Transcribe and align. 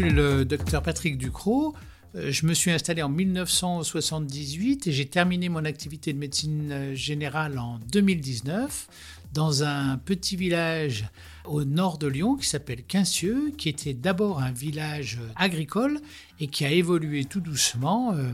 suis 0.00 0.10
le 0.10 0.46
docteur 0.46 0.82
Patrick 0.82 1.18
Ducrot. 1.18 1.74
Euh, 2.14 2.30
je 2.30 2.46
me 2.46 2.54
suis 2.54 2.70
installé 2.70 3.02
en 3.02 3.10
1978 3.10 4.86
et 4.86 4.92
j'ai 4.92 5.04
terminé 5.04 5.50
mon 5.50 5.64
activité 5.66 6.14
de 6.14 6.18
médecine 6.18 6.94
générale 6.94 7.58
en 7.58 7.78
2019 7.92 8.88
dans 9.32 9.62
un 9.62 9.96
petit 9.98 10.36
village 10.36 11.08
au 11.44 11.64
nord 11.64 11.98
de 11.98 12.06
Lyon 12.06 12.36
qui 12.36 12.48
s'appelle 12.48 12.82
Quincieux, 12.84 13.52
qui 13.56 13.68
était 13.68 13.94
d'abord 13.94 14.40
un 14.40 14.52
village 14.52 15.18
agricole 15.36 16.00
et 16.38 16.48
qui 16.48 16.64
a 16.64 16.70
évolué 16.70 17.24
tout 17.24 17.40
doucement 17.40 18.12
euh, 18.14 18.32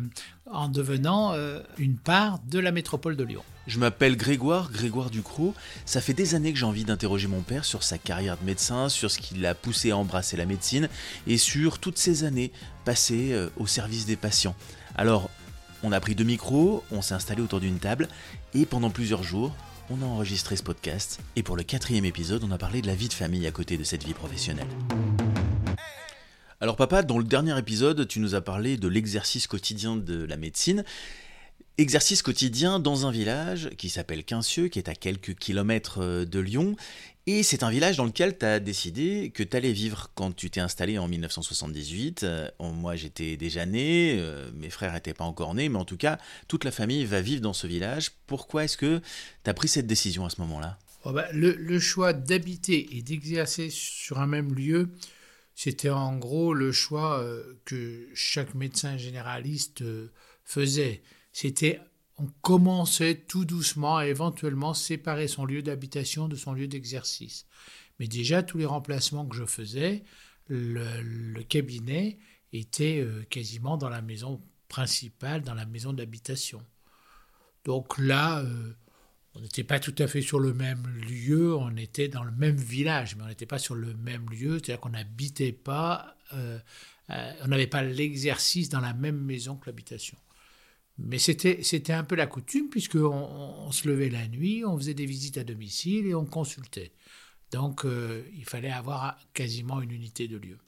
en 0.50 0.68
devenant 0.68 1.32
euh, 1.32 1.60
une 1.78 1.96
part 1.96 2.38
de 2.48 2.58
la 2.58 2.72
métropole 2.72 3.16
de 3.16 3.24
Lyon. 3.24 3.42
Je 3.66 3.78
m'appelle 3.78 4.16
Grégoire, 4.16 4.70
Grégoire 4.70 5.10
Ducrot. 5.10 5.54
Ça 5.84 6.00
fait 6.00 6.14
des 6.14 6.34
années 6.34 6.52
que 6.52 6.58
j'ai 6.58 6.66
envie 6.66 6.84
d'interroger 6.84 7.26
mon 7.26 7.42
père 7.42 7.64
sur 7.64 7.82
sa 7.82 7.98
carrière 7.98 8.36
de 8.38 8.44
médecin, 8.44 8.88
sur 8.88 9.10
ce 9.10 9.18
qui 9.18 9.34
l'a 9.34 9.54
poussé 9.54 9.90
à 9.90 9.96
embrasser 9.96 10.36
la 10.36 10.46
médecine 10.46 10.88
et 11.26 11.36
sur 11.36 11.78
toutes 11.78 11.98
ces 11.98 12.24
années 12.24 12.52
passées 12.84 13.32
euh, 13.32 13.48
au 13.56 13.66
service 13.66 14.06
des 14.06 14.16
patients. 14.16 14.54
Alors, 14.94 15.30
on 15.82 15.92
a 15.92 16.00
pris 16.00 16.14
deux 16.14 16.24
micros, 16.24 16.84
on 16.90 17.02
s'est 17.02 17.14
installé 17.14 17.42
autour 17.42 17.60
d'une 17.60 17.78
table 17.78 18.08
et 18.54 18.66
pendant 18.66 18.90
plusieurs 18.90 19.22
jours, 19.22 19.54
on 19.90 20.02
a 20.02 20.04
enregistré 20.04 20.56
ce 20.56 20.62
podcast 20.62 21.20
et 21.36 21.42
pour 21.42 21.56
le 21.56 21.62
quatrième 21.62 22.04
épisode, 22.04 22.44
on 22.44 22.50
a 22.50 22.58
parlé 22.58 22.82
de 22.82 22.86
la 22.86 22.94
vie 22.94 23.08
de 23.08 23.12
famille 23.12 23.46
à 23.46 23.50
côté 23.50 23.76
de 23.78 23.84
cette 23.84 24.04
vie 24.04 24.14
professionnelle. 24.14 24.66
Alors 26.60 26.76
papa, 26.76 27.02
dans 27.02 27.18
le 27.18 27.24
dernier 27.24 27.56
épisode, 27.58 28.08
tu 28.08 28.18
nous 28.18 28.34
as 28.34 28.40
parlé 28.40 28.76
de 28.76 28.88
l'exercice 28.88 29.46
quotidien 29.46 29.96
de 29.96 30.24
la 30.24 30.36
médecine. 30.36 30.84
Exercice 31.78 32.22
quotidien 32.22 32.78
dans 32.80 33.04
un 33.04 33.10
village 33.10 33.68
qui 33.76 33.90
s'appelle 33.90 34.24
Quincieux, 34.24 34.68
qui 34.68 34.78
est 34.78 34.88
à 34.88 34.94
quelques 34.94 35.34
kilomètres 35.34 35.98
euh, 36.00 36.24
de 36.24 36.38
Lyon, 36.38 36.74
et 37.26 37.42
c'est 37.42 37.62
un 37.62 37.68
village 37.68 37.98
dans 37.98 38.06
lequel 38.06 38.38
tu 38.38 38.46
as 38.46 38.60
décidé 38.60 39.30
que 39.34 39.42
tu 39.42 39.54
allais 39.54 39.72
vivre 39.72 40.10
quand 40.14 40.34
tu 40.34 40.48
t'es 40.48 40.60
installé 40.60 40.96
en 40.96 41.06
1978. 41.06 42.22
Euh, 42.22 42.48
moi, 42.60 42.96
j'étais 42.96 43.36
déjà 43.36 43.66
né, 43.66 44.16
euh, 44.18 44.50
mes 44.54 44.70
frères 44.70 44.94
n'étaient 44.94 45.12
pas 45.12 45.24
encore 45.24 45.54
nés, 45.54 45.68
mais 45.68 45.78
en 45.78 45.84
tout 45.84 45.98
cas, 45.98 46.18
toute 46.48 46.64
la 46.64 46.70
famille 46.70 47.04
va 47.04 47.20
vivre 47.20 47.42
dans 47.42 47.52
ce 47.52 47.66
village. 47.66 48.12
Pourquoi 48.26 48.64
est-ce 48.64 48.78
que 48.78 49.02
tu 49.44 49.50
as 49.50 49.52
pris 49.52 49.68
cette 49.68 49.86
décision 49.86 50.24
à 50.24 50.30
ce 50.30 50.40
moment-là? 50.40 50.78
Oh 51.04 51.12
bah, 51.12 51.26
le, 51.32 51.78
choix 51.78 52.14
d'habiter 52.14 52.96
et 52.96 53.02
d'exercer 53.02 53.68
sur 53.68 54.18
un 54.18 54.26
même 54.26 54.54
lieu, 54.54 54.88
c'était 55.54 55.90
en 55.90 56.16
gros 56.16 56.54
le 56.54 56.72
choix 56.72 57.22
que 57.66 58.08
chaque 58.14 58.54
médecin 58.54 58.96
généraliste 58.96 59.84
faisait. 60.42 61.02
C'était 61.38 61.80
on 62.16 62.28
commençait 62.40 63.14
tout 63.14 63.44
doucement 63.44 63.98
à 63.98 64.06
éventuellement 64.06 64.72
séparer 64.72 65.28
son 65.28 65.44
lieu 65.44 65.60
d'habitation 65.60 66.28
de 66.28 66.34
son 66.34 66.54
lieu 66.54 66.66
d'exercice. 66.66 67.44
Mais 67.98 68.08
déjà, 68.08 68.42
tous 68.42 68.56
les 68.56 68.64
remplacements 68.64 69.26
que 69.26 69.36
je 69.36 69.44
faisais, 69.44 70.02
le, 70.48 71.42
cabinet 71.42 72.16
était 72.54 73.00
euh, 73.00 73.22
quasiment 73.28 73.76
dans 73.76 73.90
la 73.90 74.00
maison 74.00 74.40
principale, 74.68 75.42
dans 75.42 75.52
la 75.52 75.66
maison 75.66 75.92
d'habitation. 75.92 76.62
Donc 77.66 77.98
là, 77.98 78.38
euh, 78.38 78.72
on 79.34 79.40
n'était 79.40 79.62
pas 79.62 79.78
tout 79.78 79.94
à 79.98 80.06
fait 80.06 80.22
sur 80.22 80.40
le 80.40 80.54
même 80.54 80.86
lieu, 80.86 81.54
on 81.54 81.76
était 81.76 82.08
dans 82.08 82.24
le 82.24 82.32
même 82.32 82.56
village, 82.56 83.14
mais 83.14 83.24
on 83.24 83.28
n'était 83.28 83.44
pas 83.44 83.58
sur 83.58 83.74
le 83.74 83.92
même 83.92 84.26
lieu, 84.30 84.52
c'est-à-dire 84.52 84.80
qu'on 84.80 84.88
n'habitait 84.88 85.52
pas, 85.52 86.16
euh, 86.32 86.58
on 87.42 87.48
n'avait 87.48 87.66
pas 87.66 87.82
l'exercice 87.82 88.70
dans 88.70 88.80
la 88.80 88.94
même 88.94 89.20
maison 89.20 89.56
que 89.56 89.66
l'habitation. 89.66 90.16
Mais 90.98 91.18
c'était, 91.18 91.92
un 91.92 92.04
peu 92.04 92.14
la 92.14 92.26
coutume, 92.26 92.68
puisqu'on 92.68 93.12
on, 93.66 93.70
se 93.70 93.86
levait 93.86 94.08
la 94.08 94.26
nuit, 94.28 94.64
on 94.64 94.76
faisait 94.78 94.94
des 94.94 95.04
visites 95.04 95.36
à 95.36 95.44
domicile 95.44 96.06
et 96.06 96.14
on 96.14 96.24
consultait. 96.24 96.92
Donc 97.52 97.84
euh, 97.84 98.22
il 98.34 98.44
fallait 98.44 98.70
avoir 98.70 99.18
quasiment 99.34 99.80
une 99.80 99.92
unité 99.92 100.26
de 100.26 100.38
lieu. 100.38 100.58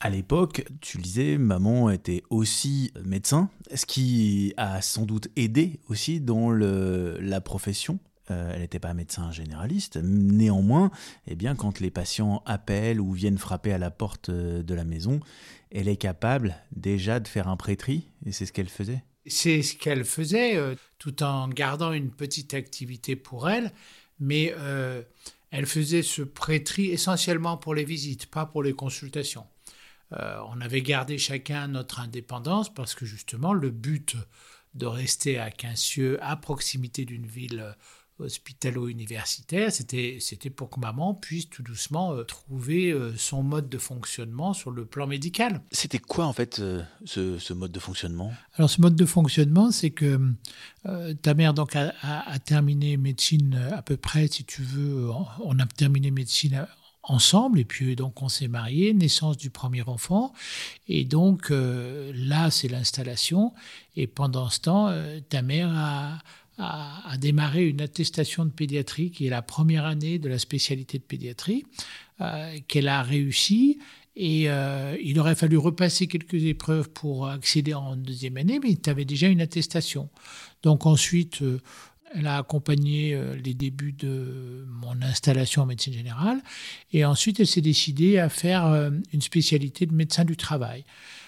À 0.00 0.10
l'époque, 0.10 0.64
tu 0.80 0.98
le 0.98 1.02
disais, 1.02 1.38
maman 1.38 1.90
était 1.90 2.22
aussi 2.30 2.92
médecin, 3.04 3.50
ce 3.74 3.84
qui 3.84 4.54
a 4.56 4.80
sans 4.80 5.06
doute 5.06 5.28
aidé 5.34 5.80
aussi 5.88 6.20
dans 6.20 6.50
le, 6.50 7.18
la 7.20 7.40
profession. 7.40 7.98
Euh, 8.30 8.52
elle 8.54 8.60
n'était 8.60 8.78
pas 8.78 8.94
médecin 8.94 9.32
généraliste. 9.32 9.96
Néanmoins, 9.96 10.92
eh 11.26 11.34
bien, 11.34 11.56
quand 11.56 11.80
les 11.80 11.90
patients 11.90 12.42
appellent 12.46 13.00
ou 13.00 13.12
viennent 13.12 13.38
frapper 13.38 13.72
à 13.72 13.78
la 13.78 13.90
porte 13.90 14.30
de 14.30 14.74
la 14.74 14.84
maison, 14.84 15.18
elle 15.72 15.88
est 15.88 15.96
capable 15.96 16.56
déjà 16.76 17.18
de 17.18 17.26
faire 17.26 17.48
un 17.48 17.56
prêtris, 17.56 18.06
et 18.24 18.32
c'est 18.32 18.46
ce 18.46 18.52
qu'elle 18.52 18.68
faisait. 18.68 19.02
C'est 19.28 19.62
ce 19.62 19.76
qu'elle 19.76 20.04
faisait, 20.04 20.56
euh, 20.56 20.74
tout 20.98 21.22
en 21.22 21.48
gardant 21.48 21.92
une 21.92 22.10
petite 22.10 22.54
activité 22.54 23.16
pour 23.16 23.48
elle, 23.48 23.72
mais 24.20 24.54
euh, 24.58 25.02
elle 25.50 25.66
faisait 25.66 26.02
ce 26.02 26.22
prêtris 26.22 26.86
essentiellement 26.86 27.56
pour 27.56 27.74
les 27.74 27.84
visites, 27.84 28.26
pas 28.26 28.46
pour 28.46 28.62
les 28.62 28.72
consultations. 28.72 29.46
Euh, 30.12 30.38
on 30.48 30.60
avait 30.60 30.82
gardé 30.82 31.18
chacun 31.18 31.68
notre 31.68 32.00
indépendance 32.00 32.72
parce 32.72 32.94
que 32.94 33.04
justement 33.04 33.52
le 33.52 33.70
but 33.70 34.16
de 34.74 34.86
rester 34.86 35.38
à 35.38 35.50
Quincieux, 35.50 36.18
à 36.22 36.36
proximité 36.36 37.04
d'une 37.04 37.26
ville 37.26 37.74
hospitalo-universitaire, 38.18 39.70
c'était, 39.72 40.18
c'était 40.20 40.50
pour 40.50 40.70
que 40.70 40.80
maman 40.80 41.14
puisse 41.14 41.48
tout 41.48 41.62
doucement 41.62 42.12
euh, 42.12 42.24
trouver 42.24 42.90
euh, 42.90 43.14
son 43.16 43.42
mode 43.42 43.68
de 43.68 43.78
fonctionnement 43.78 44.52
sur 44.52 44.70
le 44.70 44.84
plan 44.84 45.06
médical. 45.06 45.62
C'était 45.70 45.98
quoi 45.98 46.26
en 46.26 46.32
fait 46.32 46.58
euh, 46.58 46.82
ce, 47.04 47.52
mode 47.52 47.72
de 47.72 47.78
fonctionnement? 47.78 48.32
Alors 48.54 48.70
ce 48.70 48.80
mode 48.80 48.96
de 48.96 49.06
fonctionnement, 49.06 49.70
c'est 49.70 49.90
que 49.90 50.20
ta 51.22 51.34
mère 51.34 51.54
donc 51.54 51.76
a, 51.76 51.92
terminé 52.44 52.96
médecine 52.96 53.60
à 53.72 53.82
peu 53.82 53.96
près, 53.96 54.26
si 54.28 54.44
tu 54.44 54.62
veux, 54.62 55.10
on 55.44 55.58
a 55.58 55.66
terminé 55.66 56.10
médecine 56.10 56.66
ensemble. 57.02 57.58
Et 57.58 57.64
puis 57.64 57.94
donc 57.94 58.22
on 58.22 58.28
s'est 58.28 58.48
mariés, 58.48 58.94
naissance 58.94 59.36
du 59.36 59.50
premier 59.50 59.82
enfant. 59.82 60.32
Et 60.88 61.04
donc 61.04 61.50
là 61.50 62.50
c'est 62.50 62.68
l'installation. 62.68 63.52
Et 63.96 64.06
pendant 64.06 64.48
ce 64.48 64.60
temps 64.60 64.94
ta 65.28 65.42
mère 65.42 65.70
a, 65.74 66.18
a, 66.58 67.16
démarré 67.18 67.66
une 67.66 67.80
attestation 67.80 68.44
de 68.44 68.50
pédiatrie 68.50 69.10
qui 69.10 69.26
est 69.26 69.30
la 69.30 69.42
première 69.42 69.84
année 69.84 70.18
de 70.18 70.28
la 70.28 70.38
spécialité 70.38 70.98
de 70.98 71.04
pédiatrie, 71.04 71.64
euh, 72.20 72.58
qu'elle 72.66 72.88
a 72.88 73.02
réussi. 73.02 73.78
Et 74.16 74.50
euh, 74.50 74.96
il 75.02 75.20
aurait 75.20 75.36
fallu 75.36 75.56
repasser 75.56 76.08
quelques 76.08 76.42
épreuves 76.44 76.90
pour 76.90 77.28
accéder 77.28 77.74
en 77.74 77.94
deuxième 77.94 78.36
année, 78.36 78.58
mais 78.60 78.74
tu 78.74 78.90
avais 78.90 79.04
déjà 79.04 79.28
une 79.28 79.40
attestation. 79.40 80.08
Donc 80.64 80.86
ensuite, 80.86 81.42
euh, 81.42 81.60
elle 82.14 82.26
a 82.26 82.38
accompagné 82.38 83.20
les 83.44 83.52
débuts 83.52 83.92
de 83.92 84.64
mon 84.66 85.02
installation 85.02 85.62
en 85.62 85.66
médecine 85.66 85.92
générale. 85.92 86.42
Et 86.90 87.04
ensuite, 87.04 87.38
elle 87.38 87.46
s'est 87.46 87.60
décidée 87.60 88.16
à 88.16 88.30
faire 88.30 88.64
une 89.12 89.20
spécialité 89.20 89.84
de 89.84 89.92
médecin 89.92 90.24
du 90.24 90.34
travail. 90.34 90.86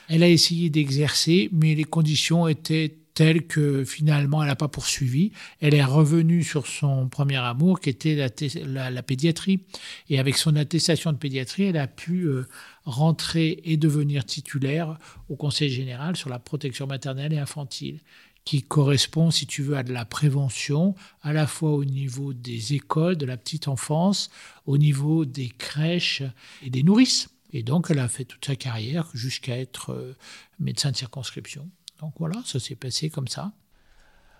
Elle 0.08 0.22
a 0.22 0.28
essayé 0.28 0.70
d'exercer, 0.70 1.50
mais 1.52 1.74
les 1.74 1.84
conditions 1.84 2.48
étaient 2.48 2.96
telle 3.14 3.46
que 3.46 3.84
finalement 3.84 4.42
elle 4.42 4.48
n'a 4.48 4.56
pas 4.56 4.68
poursuivi. 4.68 5.32
Elle 5.60 5.74
est 5.74 5.84
revenue 5.84 6.42
sur 6.42 6.66
son 6.66 7.08
premier 7.08 7.36
amour 7.36 7.80
qui 7.80 7.90
était 7.90 8.30
la, 8.66 9.02
pédiatrie. 9.02 9.60
Et 10.08 10.18
avec 10.18 10.36
son 10.36 10.56
attestation 10.56 11.12
de 11.12 11.18
pédiatrie, 11.18 11.64
elle 11.64 11.76
a 11.76 11.86
pu 11.86 12.22
euh, 12.22 12.46
rentrer 12.84 13.60
et 13.64 13.76
devenir 13.76 14.24
titulaire 14.24 14.98
au 15.28 15.36
Conseil 15.36 15.70
général 15.70 16.16
sur 16.16 16.30
la 16.30 16.38
protection 16.38 16.86
maternelle 16.86 17.32
et 17.32 17.38
infantile 17.38 18.00
qui 18.44 18.62
correspond, 18.62 19.30
si 19.30 19.46
tu 19.46 19.62
veux, 19.62 19.76
à 19.76 19.82
de 19.82 19.92
la 19.92 20.04
prévention, 20.04 20.94
à 21.22 21.32
la 21.32 21.46
fois 21.46 21.72
au 21.72 21.84
niveau 21.84 22.32
des 22.32 22.74
écoles, 22.74 23.16
de 23.16 23.26
la 23.26 23.36
petite 23.36 23.68
enfance, 23.68 24.30
au 24.66 24.78
niveau 24.78 25.24
des 25.24 25.48
crèches 25.48 26.22
et 26.62 26.70
des 26.70 26.82
nourrices. 26.82 27.28
Et 27.52 27.62
donc, 27.62 27.88
elle 27.90 27.98
a 27.98 28.08
fait 28.08 28.24
toute 28.24 28.44
sa 28.44 28.56
carrière 28.56 29.08
jusqu'à 29.12 29.58
être 29.58 29.92
euh, 29.92 30.16
médecin 30.58 30.90
de 30.90 30.96
circonscription. 30.96 31.68
Donc 32.00 32.14
voilà, 32.18 32.42
ça 32.44 32.58
s'est 32.58 32.74
passé 32.74 33.10
comme 33.10 33.28
ça. 33.28 33.52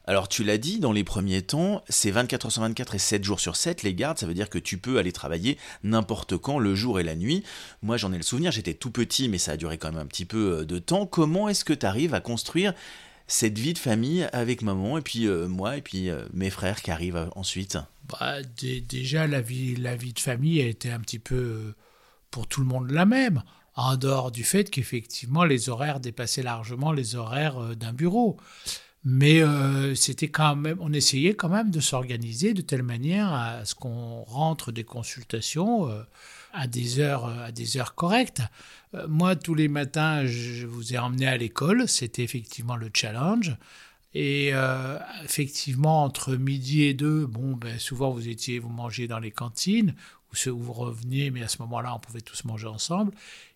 Alors 0.07 0.29
tu 0.29 0.43
l'as 0.45 0.59
dit, 0.59 0.79
dans 0.81 0.93
les 0.93 1.05
premiers 1.05 1.43
temps, 1.43 1.85
c'est 1.89 2.11
24 2.11 2.47
heures 2.47 2.53
sur 2.53 2.63
24 2.63 2.95
et 2.95 2.99
7 2.99 3.23
jours 3.23 3.39
sur 3.39 3.55
7 3.55 3.83
les 3.83 3.95
gardes, 3.95 4.19
ça 4.19 4.27
veut 4.27 4.35
dire 4.35 4.49
que 4.49 4.59
tu 4.59 4.79
peux 4.79 4.99
aller 4.99 5.13
travailler 5.13 5.59
n'importe 5.85 6.37
quand, 6.39 6.59
le 6.59 6.75
jour 6.75 6.99
et 6.99 7.03
la 7.03 7.15
nuit. 7.15 7.45
Moi 7.83 7.97
j'en 7.97 8.13
ai 8.13 8.17
le 8.17 8.23
souvenir, 8.23 8.51
j'étais 8.51 8.75
tout 8.75 8.91
petit 8.91 9.29
mais 9.29 9.39
ça 9.39 9.53
a 9.53 9.57
duré 9.57 9.79
quand 9.79 9.93
même 9.93 10.01
un 10.01 10.07
petit 10.07 10.25
peu 10.25 10.61
euh, 10.61 10.65
de 10.65 10.79
temps. 10.79 11.07
Comment 11.07 11.49
est-ce 11.49 11.65
que 11.65 11.75
tu 11.75 11.87
arrives 11.87 12.15
à 12.15 12.21
construire 12.21 12.73
cette 13.27 13.59
vie 13.59 13.75
de 13.75 13.79
famille 13.79 14.27
avec 14.33 14.63
maman 14.63 14.99
et 14.99 15.03
puis 15.03 15.29
euh, 15.29 15.47
moi 15.47 15.77
et 15.77 15.83
puis 15.83 16.09
euh, 16.09 16.25
mes 16.33 16.51
frères 16.51 16.81
qui 16.81 16.91
arrivent 16.91 17.31
ensuite? 17.37 17.79
Bah, 18.09 18.39
Déjà 18.89 19.27
la 19.27 19.43
vie, 19.43 19.77
la 19.77 19.95
vie 19.97 20.15
de 20.15 20.19
famille 20.19 20.61
a 20.63 20.67
été 20.67 20.91
un 20.91 20.99
petit 20.99 21.21
peu 21.21 21.75
pour 22.31 22.47
tout 22.47 22.63
le 22.63 22.67
monde 22.67 22.91
la 22.91 23.05
même 23.05 23.43
en 23.81 23.97
dehors 23.97 24.31
du 24.31 24.45
fait 24.45 24.69
qu'effectivement 24.69 25.45
les 25.45 25.71
horaires 25.71 26.01
dépassaient 26.01 26.43
largement 26.43 26.93
les 26.93 27.17
horaires 27.17 27.59
euh, 27.59 27.75
d'un 27.75 27.93
bureau. 27.93 28.37
Mais 29.03 29.41
euh, 29.41 29.95
c'était 29.95 30.29
quand 30.29 30.57
même, 30.57 30.77
on 30.81 30.93
essayait 30.93 31.33
quand 31.33 31.49
même 31.49 31.71
de 31.71 31.81
s'organiser 31.81 32.53
de 32.53 32.61
telle 32.61 32.83
manière 32.83 33.33
à 33.33 33.65
ce 33.65 33.75
qu'on 33.75 34.23
rentre 34.25 34.73
des 34.73 34.85
consultations 34.85 35.89
euh, 35.89 36.03
à 36.53 36.67
des 36.67 36.99
heures, 36.99 37.25
à 37.25 37.51
des 37.51 37.79
heures 37.79 37.95
correctes. 37.95 38.43
moi, 39.09 39.37
tous 39.37 39.55
les 39.55 39.69
matins, 39.69 40.27
je 40.27 40.67
vous 40.67 40.93
ai 40.93 40.99
emmené 40.99 41.27
à 41.27 41.39
l'école. 41.39 41.89
C'était 41.89 42.25
effectivement 42.25 42.77
le 42.77 42.91
challenge. 42.93 43.57
Et 44.13 44.51
effectivement, 45.23 46.03
entre 46.03 46.35
midi 46.35 46.83
et 46.83 46.95
deux, 46.95 47.25
bon, 47.25 47.53
ben, 47.53 47.79
souvent 47.79 48.11
vous 48.11 48.29
étiez, 48.29 48.59
vous 48.59 48.69
mangez 48.69 49.07
dans 49.07 49.21
les 49.21 49.31
cantines, 49.31 49.95
où 50.47 50.59
vous 50.59 50.73
reveniez, 50.73 51.31
mais 51.31 51.43
à 51.43 51.49
ce 51.49 51.59
moment-là, 51.63 51.95
on 51.95 51.99
pouvait 51.99 52.21
tous 52.21 52.45
manger 52.45 52.67
ensemble. 52.67 53.13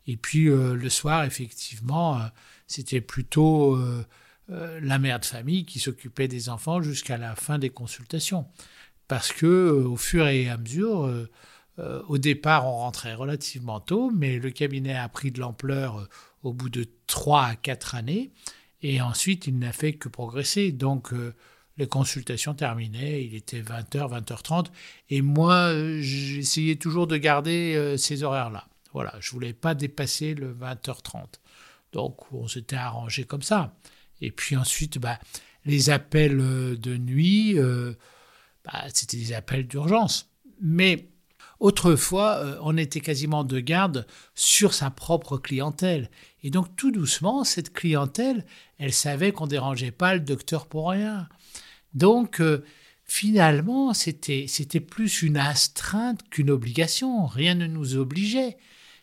Et 0.07 0.17
puis 0.17 0.45
le 0.45 0.89
soir, 0.89 1.25
effectivement, 1.25 2.21
c'était 2.67 3.01
plutôt 3.01 3.79
la 4.49 4.99
mère 4.99 5.21
de 5.21 5.25
famille 5.25 5.65
qui 5.65 5.79
s'occupait 5.79 6.29
des 6.29 6.49
enfants 6.49 6.83
jusqu'à 6.83 7.17
la 7.17 7.35
fin 7.37 7.59
des 7.59 7.71
consultations. 7.71 8.47
Parce 9.09 9.33
que 9.33 9.71
au 9.87 9.97
fur 9.97 10.27
et 10.27 10.49
à 10.49 10.59
mesure, 10.59 11.11
au 11.79 12.19
départ, 12.19 12.67
on 12.67 12.77
rentrait 12.77 13.15
relativement 13.15 13.81
tôt, 13.81 14.11
mais 14.15 14.39
le 14.39 14.51
cabinet 14.51 14.95
a 14.95 15.09
pris 15.09 15.31
de 15.31 15.41
l'ampleur 15.41 16.09
au 16.45 16.53
bout 16.53 16.69
de 16.69 16.87
3 17.07 17.43
à 17.43 17.57
4 17.57 17.95
années. 17.97 18.31
Et 18.83 19.01
ensuite, 19.01 19.47
il 19.47 19.59
n'a 19.59 19.73
fait 19.73 19.95
que 19.95 20.09
progresser. 20.09 20.71
Donc, 20.71 21.13
euh, 21.13 21.35
les 21.77 21.87
consultations 21.87 22.55
terminaient, 22.55 23.25
il 23.25 23.35
était 23.35 23.61
20h, 23.61 24.23
20h30. 24.23 24.67
Et 25.11 25.23
moi, 25.23 25.73
j'essayais 26.01 26.77
toujours 26.77 27.07
de 27.07 27.17
garder 27.17 27.75
euh, 27.75 27.97
ces 27.97 28.23
horaires-là. 28.23 28.69
Voilà, 28.93 29.15
je 29.21 29.31
voulais 29.33 29.53
pas 29.53 29.75
dépasser 29.75 30.35
le 30.35 30.55
20h30. 30.55 31.25
Donc, 31.93 32.33
on 32.33 32.47
s'était 32.47 32.77
arrangé 32.77 33.25
comme 33.25 33.43
ça. 33.43 33.77
Et 34.21 34.31
puis 34.31 34.57
ensuite, 34.57 34.99
bah, 34.99 35.19
les 35.65 35.91
appels 35.91 36.41
euh, 36.41 36.77
de 36.77 36.97
nuit, 36.97 37.57
bah, 38.65 38.85
c'était 38.93 39.17
des 39.17 39.33
appels 39.33 39.67
d'urgence. 39.67 40.31
Mais 40.61 41.09
Autrefois, 41.61 42.37
euh, 42.37 42.59
on 42.63 42.77
était 42.77 43.01
quasiment 43.01 43.45
de 43.45 43.61
garde 43.61 44.07
sur 44.35 44.75
sa 44.75 44.91
propre 44.91 45.39
clientèle. 45.39 46.11
Et 46.43 46.51
donc 46.51 46.75
tout 46.77 46.91
doucement, 46.91 47.45
cette 47.45 47.73
clientèle, 47.73 48.45
elle 48.79 48.93
savait 48.93 49.33
qu'on 49.33 49.47
dérangeait 49.47 49.91
pas 49.91 50.15
le 50.15 50.21
docteur 50.21 50.67
pour 50.67 50.91
rien. 50.91 51.29
Donc 51.95 52.41
euh, 52.41 52.65
finalement, 53.05 53.95
c'était 53.95 54.47
c'était 54.49 54.81
plus 54.81 55.23
une 55.23 55.37
astreinte 55.37 56.29
qu'une 56.29 56.51
obligation. 56.51 57.27
Rien 57.27 57.55
ne 57.55 57.67
nous 57.67 57.97
obligeait, 57.97 58.57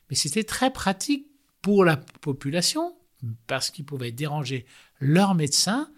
mais 0.09 0.15
c'était 0.15 0.43
très 0.43 0.71
pratique 0.71 1.27
pour 1.61 1.85
la 1.85 1.97
population 1.97 2.95
parce 3.47 3.69
qu'ils 3.69 3.85
pouvaient 3.85 4.11
déranger 4.11 4.65
leur 4.99 5.35
médecin. 5.35 5.89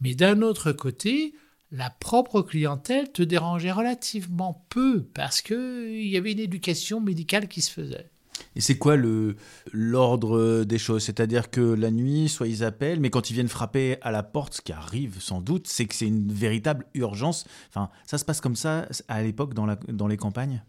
Mais 0.00 0.14
d'un 0.14 0.42
autre 0.42 0.72
côté, 0.72 1.34
la 1.72 1.88
propre 1.88 2.42
clientèle 2.42 3.10
te 3.10 3.22
dérangeait 3.22 3.72
relativement 3.72 4.64
peu 4.68 5.02
parce 5.14 5.40
qu'il 5.40 6.06
y 6.06 6.16
avait 6.16 6.32
une 6.32 6.38
éducation 6.38 7.00
médicale 7.00 7.48
qui 7.48 7.62
se 7.62 7.70
faisait. 7.70 8.10
Et 8.54 8.60
c'est 8.60 8.76
quoi 8.76 8.96
le 8.96 9.36
l'ordre 9.72 10.64
des 10.64 10.78
choses? 10.78 11.04
C'est-à-dire 11.04 11.50
que 11.50 11.60
la 11.60 11.90
nuit, 11.90 12.28
soit 12.28 12.48
ils 12.48 12.64
appellent, 12.64 13.00
mais 13.00 13.08
quand 13.08 13.30
ils 13.30 13.34
viennent 13.34 13.48
frapper 13.48 13.96
à 14.02 14.10
la 14.10 14.22
porte, 14.22 14.54
ce 14.54 14.60
qui 14.60 14.72
arrive 14.72 15.20
sans 15.20 15.40
doute, 15.40 15.66
c'est 15.66 15.86
que 15.86 15.94
c'est 15.94 16.06
une 16.06 16.30
véritable 16.30 16.84
urgence. 16.94 17.46
Enfin, 17.70 17.88
ça 18.06 18.18
se 18.18 18.24
passe 18.24 18.40
comme 18.40 18.56
ça 18.56 18.86
à 19.08 19.22
l'époque 19.22 19.54
dans, 19.54 19.66
dans 19.88 20.08
les 20.08 20.18
campagnes? 20.18 20.62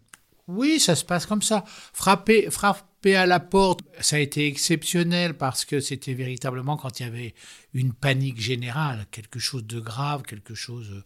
Oui, 0.46 0.78
ça 0.78 0.94
se 0.94 1.04
passe 1.04 1.26
comme 1.26 1.42
ça. 1.42 1.64
Frapper, 1.66 2.50
frapper 2.50 3.16
à 3.16 3.26
la 3.26 3.40
porte, 3.40 3.80
ça 4.00 4.16
a 4.16 4.18
été 4.18 4.46
exceptionnel 4.46 5.34
parce 5.34 5.64
que 5.64 5.80
c'était 5.80 6.14
véritablement 6.14 6.76
quand 6.76 7.00
il 7.00 7.04
y 7.04 7.06
avait 7.06 7.34
une 7.72 7.92
panique 7.92 8.40
générale, 8.40 9.06
quelque 9.10 9.38
chose 9.38 9.64
de 9.64 9.80
grave, 9.80 10.22
quelque 10.22 10.54
chose. 10.54 10.90
Euh, 10.90 11.04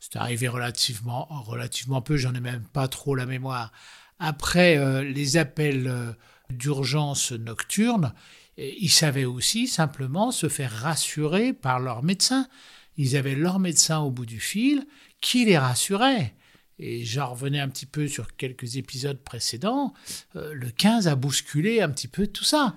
c'est 0.00 0.16
arrivé 0.16 0.48
relativement, 0.48 1.26
relativement 1.44 2.02
peu. 2.02 2.16
J'en 2.16 2.34
ai 2.34 2.40
même 2.40 2.64
pas 2.72 2.88
trop 2.88 3.14
la 3.14 3.26
mémoire. 3.26 3.72
Après 4.18 4.76
euh, 4.76 5.02
les 5.02 5.36
appels 5.36 5.88
euh, 5.88 6.12
d'urgence 6.50 7.32
nocturne, 7.32 8.12
ils 8.58 8.90
savaient 8.90 9.26
aussi 9.26 9.68
simplement 9.68 10.30
se 10.30 10.48
faire 10.48 10.72
rassurer 10.72 11.52
par 11.52 11.78
leur 11.78 12.02
médecin. 12.02 12.48
Ils 12.96 13.16
avaient 13.16 13.34
leur 13.34 13.58
médecin 13.58 13.98
au 13.98 14.10
bout 14.10 14.24
du 14.24 14.40
fil 14.40 14.86
qui 15.20 15.44
les 15.44 15.58
rassurait. 15.58 16.34
Et 16.78 17.04
j'en 17.04 17.30
revenais 17.30 17.60
un 17.60 17.68
petit 17.68 17.86
peu 17.86 18.06
sur 18.08 18.36
quelques 18.36 18.76
épisodes 18.76 19.18
précédents. 19.18 19.94
Euh, 20.36 20.52
le 20.52 20.70
15 20.70 21.08
a 21.08 21.16
bousculé 21.16 21.80
un 21.80 21.90
petit 21.90 22.08
peu 22.08 22.26
tout 22.26 22.44
ça. 22.44 22.74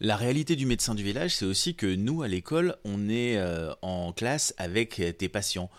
La 0.00 0.16
réalité 0.16 0.56
du 0.56 0.66
médecin 0.66 0.94
du 0.94 1.02
village, 1.02 1.36
c'est 1.36 1.44
aussi 1.44 1.74
que 1.74 1.86
nous, 1.86 2.22
à 2.22 2.28
l'école, 2.28 2.76
on 2.84 3.08
est 3.08 3.36
euh, 3.36 3.72
en 3.82 4.12
classe 4.12 4.54
avec 4.58 5.00
tes 5.18 5.28
patients. 5.28 5.70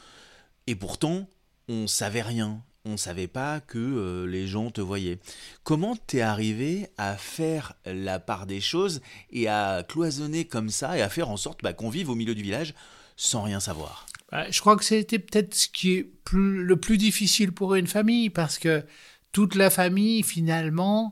Et 0.67 0.75
pourtant, 0.75 1.27
on 1.67 1.87
savait 1.87 2.21
rien. 2.21 2.61
On 2.85 2.97
savait 2.97 3.29
pas 3.29 3.61
que 3.61 3.77
euh, 3.77 4.25
les 4.25 4.45
gens 4.45 4.69
te 4.69 4.81
voyaient. 4.81 5.19
Comment 5.63 5.95
t'es 5.95 6.19
arrivé 6.19 6.89
à 6.97 7.15
faire 7.15 7.75
la 7.85 8.19
part 8.19 8.45
des 8.45 8.59
choses 8.59 9.01
et 9.29 9.47
à 9.47 9.85
cloisonner 9.87 10.45
comme 10.45 10.69
ça 10.69 10.97
et 10.97 11.01
à 11.01 11.07
faire 11.07 11.29
en 11.29 11.37
sorte 11.37 11.63
bah, 11.63 11.71
qu'on 11.71 11.89
vive 11.89 12.09
au 12.09 12.15
milieu 12.15 12.35
du 12.35 12.43
village 12.43 12.73
sans 13.15 13.43
rien 13.43 13.61
savoir? 13.61 14.05
Je 14.49 14.59
crois 14.59 14.75
que 14.77 14.83
c'était 14.83 15.19
peut-être 15.19 15.53
ce 15.53 15.67
qui 15.67 15.93
est 15.93 16.11
le 16.33 16.75
plus 16.75 16.97
difficile 16.97 17.51
pour 17.51 17.75
une 17.75 17.87
famille, 17.87 18.29
parce 18.29 18.57
que 18.57 18.83
toute 19.31 19.55
la 19.55 19.69
famille, 19.69 20.23
finalement, 20.23 21.11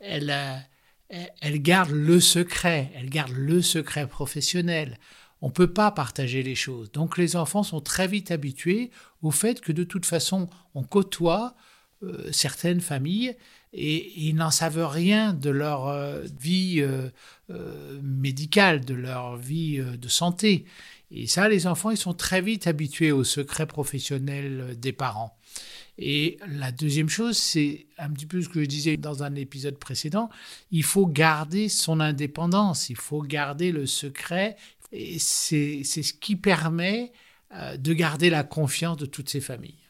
elle, 0.00 0.34
elle 1.08 1.62
garde 1.62 1.90
le 1.90 2.20
secret, 2.20 2.92
elle 2.94 3.10
garde 3.10 3.32
le 3.32 3.62
secret 3.62 4.06
professionnel. 4.06 4.98
On 5.40 5.48
ne 5.48 5.52
peut 5.52 5.72
pas 5.72 5.90
partager 5.90 6.42
les 6.42 6.54
choses. 6.54 6.90
Donc 6.92 7.16
les 7.16 7.36
enfants 7.36 7.62
sont 7.62 7.80
très 7.80 8.08
vite 8.08 8.30
habitués 8.30 8.90
au 9.22 9.30
fait 9.30 9.60
que 9.60 9.72
de 9.72 9.84
toute 9.84 10.06
façon, 10.06 10.48
on 10.74 10.82
côtoie 10.82 11.54
euh, 12.02 12.30
certaines 12.32 12.80
familles 12.80 13.36
et, 13.72 14.20
ils 14.20 14.34
n'en 14.34 14.50
savent 14.50 14.86
rien 14.86 15.32
de 15.32 15.50
leur 15.50 15.88
euh, 15.88 16.22
vie 16.40 16.80
euh, 16.80 17.10
médicale, 18.02 18.84
de 18.84 18.94
leur 18.94 19.36
vie 19.36 19.78
de 19.80 20.08
santé. 20.08 20.64
Et 21.10 21.26
ça, 21.26 21.48
les 21.48 21.66
enfants, 21.66 21.90
ils 21.90 21.96
sont 21.96 22.14
très 22.14 22.42
vite 22.42 22.66
habitués 22.66 23.12
au 23.12 23.24
secret 23.24 23.66
professionnel 23.66 24.78
des 24.78 24.92
parents. 24.92 25.38
Et 25.98 26.38
la 26.46 26.70
deuxième 26.70 27.08
chose, 27.08 27.36
c'est 27.36 27.86
un 27.98 28.10
petit 28.10 28.26
peu 28.26 28.40
ce 28.40 28.48
que 28.48 28.60
je 28.60 28.66
disais 28.66 28.96
dans 28.96 29.24
un 29.24 29.34
épisode 29.34 29.78
précédent, 29.78 30.30
il 30.70 30.84
faut 30.84 31.06
garder 31.06 31.68
son 31.68 31.98
indépendance, 31.98 32.88
il 32.88 32.96
faut 32.96 33.22
garder 33.22 33.72
le 33.72 33.86
secret, 33.86 34.56
et 34.92 35.18
c'est 35.18 35.82
ce 35.82 36.12
qui 36.12 36.36
permet 36.36 37.12
euh, 37.54 37.76
de 37.76 37.92
garder 37.94 38.30
la 38.30 38.44
confiance 38.44 38.96
de 38.96 39.06
toutes 39.06 39.28
ces 39.28 39.40
familles. 39.40 39.87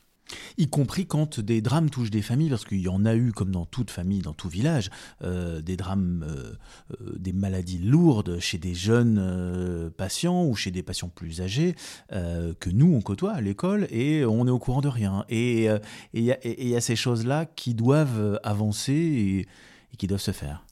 Y 0.57 0.69
compris 0.69 1.07
quand 1.07 1.41
des 1.41 1.61
drames 1.61 1.91
touchent 1.91 2.11
des 2.11 2.23
familles, 2.23 2.51
parce 2.51 2.65
qu'il 2.65 2.81
y 2.81 2.89
en 2.89 3.05
a 3.05 3.15
eu, 3.15 3.33
comme 3.33 3.51
dans 3.51 3.65
toute 3.65 3.91
famille, 3.91 4.21
dans 4.21 4.33
tout 4.33 4.49
village, 4.49 4.91
euh, 5.23 5.61
des 5.61 5.77
drames, 5.77 6.25
euh, 6.29 6.53
euh, 7.01 7.15
des 7.19 7.33
maladies 7.33 7.79
lourdes 7.79 8.39
chez 8.41 8.59
des 8.59 8.75
jeunes 8.75 9.91
patients 9.97 10.45
ou 10.45 10.55
chez 10.55 10.71
des 10.71 10.83
patients 10.83 11.09
plus 11.09 11.41
âgés, 11.41 11.75
que 12.11 12.71
nous, 12.71 12.95
on 12.95 13.01
côtoie 13.01 13.33
à 13.33 13.41
l'école 13.41 13.87
et 13.91 14.25
on 14.25 14.47
est 14.47 14.51
au 14.51 14.59
courant 14.59 14.81
de 14.81 14.89
rien. 14.89 15.25
Et 15.29 15.69
il 16.13 16.25
y, 16.25 16.77
a 16.77 16.81
ces 16.81 16.97
choses-là 16.97 17.47
qui 17.47 17.75
doivent 17.75 18.41
avancer 18.43 18.93
et, 18.93 19.41
et 19.41 19.97
qui 19.97 20.07
doivent 20.07 20.21
se 20.21 20.33
faire. 20.33 20.65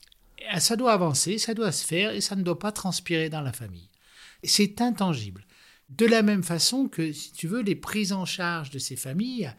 Ça 0.59 0.75
doit 0.75 0.93
avancer, 0.93 1.37
ça 1.37 1.53
doit 1.53 1.71
se 1.71 1.85
faire 1.85 2.11
et 2.11 2.21
ça 2.21 2.35
ne 2.35 2.43
doit 2.43 2.59
pas 2.59 2.71
transpirer 2.71 3.29
dans 3.29 3.41
la 3.41 3.51
famille. 3.51 3.89
C'est 4.43 4.81
intangible. 4.81 5.46
De 5.89 6.05
la 6.05 6.21
même 6.21 6.43
façon 6.43 6.87
que, 6.87 7.13
si 7.13 7.31
tu 7.31 7.47
veux, 7.47 7.61
les 7.61 7.75
prises 7.75 8.11
en 8.11 8.25
charge 8.25 8.71
de 8.71 8.79
ces 8.79 8.97
familles, 8.97 9.53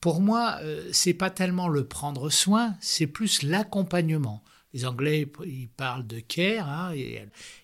pour 0.00 0.20
moi, 0.20 0.58
euh, 0.62 0.88
c'est 0.92 1.14
pas 1.14 1.30
tellement 1.30 1.68
le 1.68 1.86
prendre 1.86 2.28
soin, 2.28 2.76
c'est 2.80 3.06
plus 3.06 3.42
l'accompagnement. 3.42 4.42
Les 4.74 4.84
Anglais, 4.84 5.30
ils 5.46 5.68
parlent 5.68 6.06
de 6.06 6.18
care, 6.18 6.68
hein, 6.68 6.92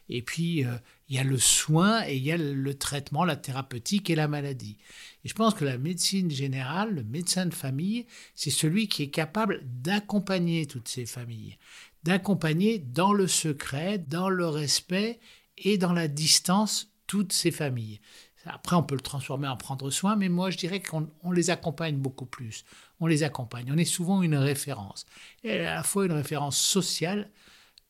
et, 0.08 0.22
puis 0.22 0.64
euh, 0.64 0.76
il 1.08 1.16
y 1.16 1.18
a 1.18 1.24
le 1.24 1.38
soin 1.38 2.06
et 2.06 2.16
il 2.16 2.22
y 2.22 2.30
a 2.30 2.36
le 2.36 2.74
traitement, 2.74 3.24
la 3.24 3.34
thérapeutique 3.34 4.10
et 4.10 4.14
la 4.14 4.28
maladie. 4.28 4.76
Et 5.24 5.28
je 5.28 5.34
pense 5.34 5.54
que 5.54 5.64
la 5.64 5.78
médecine 5.78 6.30
générale, 6.30 6.94
le 6.94 7.02
médecin 7.02 7.46
de 7.46 7.54
famille, 7.54 8.06
c'est 8.36 8.50
celui 8.50 8.86
qui 8.86 9.02
est 9.02 9.10
capable 9.10 9.60
d'accompagner 9.64 10.66
toutes 10.66 10.88
ces 10.88 11.06
familles, 11.06 11.58
d'accompagner 12.04 12.78
dans 12.78 13.12
le 13.12 13.26
secret, 13.26 13.98
dans 13.98 14.28
le 14.28 14.46
respect 14.46 15.18
et 15.56 15.76
dans 15.76 15.92
la 15.92 16.06
distance 16.06 16.92
toutes 17.08 17.32
ces 17.32 17.50
familles. 17.50 18.00
Après, 18.46 18.76
on 18.76 18.84
peut 18.84 18.94
le 18.94 19.00
transformer 19.00 19.48
en 19.48 19.56
prendre 19.56 19.90
soin, 19.90 20.14
mais 20.14 20.28
moi, 20.28 20.50
je 20.50 20.56
dirais 20.56 20.80
qu'on 20.80 21.32
les 21.32 21.50
accompagne 21.50 21.96
beaucoup 21.96 22.24
plus. 22.24 22.64
On 23.00 23.06
les 23.06 23.24
accompagne. 23.24 23.70
On 23.72 23.76
est 23.76 23.84
souvent 23.84 24.22
une 24.22 24.36
référence. 24.36 25.06
Et 25.42 25.58
à 25.66 25.74
la 25.74 25.82
fois 25.82 26.06
une 26.06 26.12
référence 26.12 26.56
sociale 26.56 27.30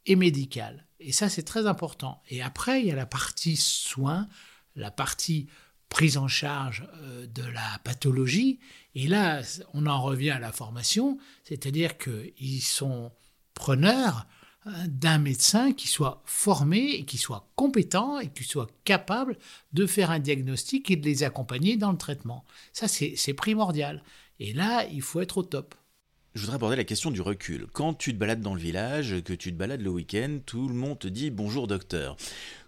et 0.07 0.17
médicale. 0.17 0.87
Et 1.01 1.13
ça, 1.13 1.29
c'est 1.29 1.43
très 1.43 1.67
important. 1.67 2.23
Et 2.29 2.43
après, 2.43 2.81
il 2.81 2.87
y 2.87 2.91
a 2.91 2.97
la 2.97 3.07
partie 3.07 3.57
soins, 3.57 4.27
la 4.75 4.91
partie 4.91 5.49
prise 5.89 6.17
en 6.17 6.29
charge 6.29 6.89
euh, 7.03 7.27
de 7.27 7.43
la 7.43 7.79
pathologie. 7.85 8.59
Et 8.95 9.07
là, 9.07 9.43
on 9.75 9.87
en 9.87 10.03
revient 10.03 10.31
à 10.31 10.39
la 10.39 10.53
formation, 10.53 11.19
c'est-à-dire 11.45 11.99
qu'ils 11.99 12.63
sont 12.63 13.13
preneurs 13.55 14.27
d'un 14.67 15.19
médecin 15.19 15.73
qui 15.73 15.89
soit 15.89 16.23
formé 16.25 16.91
et 16.91 17.05
qui 17.05 17.17
soit 17.17 17.49
compétent 17.57 18.19
et 18.19 18.29
qui 18.29 18.45
soit 18.45 18.71
capable 18.85 19.39
de 19.73 19.87
faire 19.87 20.11
un 20.11 20.19
diagnostic 20.19 20.91
et 20.91 20.97
de 20.97 21.05
les 21.05 21.23
accompagner 21.23 21.77
dans 21.77 21.93
le 21.93 21.99
traitement. 21.99 22.45
Ça, 22.73 22.89
c'est 22.89 23.35
primordial. 23.35 24.03
Et 24.41 24.53
là, 24.53 24.87
il 24.93 25.03
faut 25.03 25.21
être 25.21 25.39
au 25.39 25.43
top. 25.43 25.75
Je 26.35 26.43
voudrais 26.43 26.57
aborder 26.57 26.77
la 26.77 26.85
question 26.85 27.11
du 27.11 27.21
recul. 27.21 27.67
Quand 27.73 27.95
tu 27.95 28.13
te 28.13 28.19
balades 28.19 28.43
dans 28.43 28.55
le 28.55 28.61
village, 28.61 29.23
que 29.23 29.33
tu 29.33 29.53
te 29.53 29.57
balades 29.59 29.81
le 29.81 29.91
week-end, 29.91 30.39
tout 30.45 30.69
le 30.69 30.75
monde 30.75 30.99
te 30.99 31.09
dit 31.09 31.31
bonjour 31.31 31.67
docteur. 31.67 32.17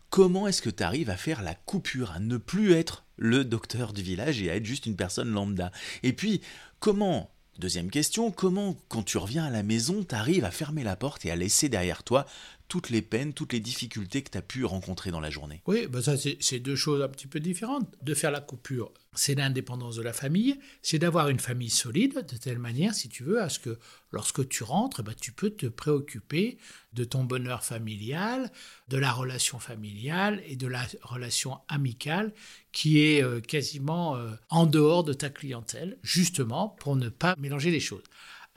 Comment 0.08 0.48
est-ce 0.48 0.62
que 0.62 0.70
tu 0.70 0.82
arrives 0.82 1.10
à 1.10 1.16
faire 1.16 1.42
la 1.42 1.54
coupure, 1.54 2.10
à 2.10 2.18
ne 2.18 2.36
plus 2.36 2.72
être 2.72 3.04
le 3.16 3.44
docteur 3.44 3.92
du 3.92 4.02
village 4.02 4.42
et 4.42 4.50
à 4.50 4.56
être 4.56 4.66
juste 4.66 4.86
une 4.86 4.96
personne 4.96 5.30
lambda? 5.30 5.70
Et 6.02 6.12
puis, 6.12 6.40
comment 6.80 7.30
Deuxième 7.58 7.90
question, 7.90 8.30
comment, 8.30 8.76
quand 8.88 9.02
tu 9.02 9.18
reviens 9.18 9.44
à 9.44 9.50
la 9.50 9.62
maison, 9.62 10.02
t'arrives 10.02 10.44
à 10.44 10.50
fermer 10.50 10.82
la 10.82 10.96
porte 10.96 11.26
et 11.26 11.30
à 11.30 11.36
laisser 11.36 11.68
derrière 11.68 12.02
toi 12.02 12.26
toutes 12.70 12.88
les 12.88 13.02
peines, 13.02 13.34
toutes 13.34 13.52
les 13.52 13.60
difficultés 13.60 14.22
que 14.22 14.30
tu 14.30 14.38
as 14.38 14.42
pu 14.42 14.64
rencontrer 14.64 15.10
dans 15.10 15.20
la 15.20 15.28
journée 15.28 15.60
Oui, 15.66 15.88
ben 15.88 16.00
ça 16.00 16.14
c'est 16.16 16.60
deux 16.60 16.76
choses 16.76 17.02
un 17.02 17.08
petit 17.08 17.26
peu 17.26 17.40
différentes. 17.40 17.92
De 18.00 18.14
faire 18.14 18.30
la 18.30 18.40
coupure, 18.40 18.92
c'est 19.12 19.34
l'indépendance 19.34 19.96
de 19.96 20.02
la 20.02 20.12
famille, 20.12 20.56
c'est 20.80 21.00
d'avoir 21.00 21.28
une 21.30 21.40
famille 21.40 21.68
solide, 21.68 22.24
de 22.30 22.36
telle 22.36 22.60
manière, 22.60 22.94
si 22.94 23.08
tu 23.08 23.24
veux, 23.24 23.42
à 23.42 23.48
ce 23.48 23.58
que 23.58 23.76
lorsque 24.12 24.48
tu 24.48 24.62
rentres, 24.62 25.02
ben, 25.02 25.14
tu 25.20 25.32
peux 25.32 25.50
te 25.50 25.66
préoccuper 25.66 26.58
de 26.92 27.02
ton 27.02 27.24
bonheur 27.24 27.64
familial, 27.64 28.52
de 28.86 28.98
la 28.98 29.10
relation 29.10 29.58
familiale 29.58 30.40
et 30.46 30.54
de 30.54 30.68
la 30.68 30.86
relation 31.02 31.58
amicale 31.66 32.32
qui 32.70 33.00
est 33.00 33.22
euh, 33.22 33.40
quasiment 33.40 34.16
euh, 34.16 34.30
en 34.48 34.66
dehors 34.66 35.02
de 35.02 35.12
ta 35.12 35.28
clientèle, 35.28 35.98
justement 36.04 36.68
pour 36.78 36.94
ne 36.94 37.08
pas 37.08 37.34
mélanger 37.36 37.72
les 37.72 37.80
choses. 37.80 38.04